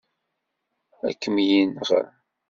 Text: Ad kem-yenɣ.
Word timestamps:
Ad 1.07 1.15
kem-yenɣ. 1.21 1.89